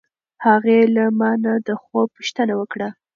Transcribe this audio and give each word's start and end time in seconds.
هغې 0.45 0.79
له 0.95 1.05
ما 1.19 1.31
نه 1.43 1.53
د 1.67 1.69
خوب 1.81 2.07
پوښتنه 2.17 2.53
وکړه. 2.57 2.89